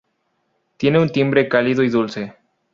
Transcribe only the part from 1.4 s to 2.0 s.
cálido y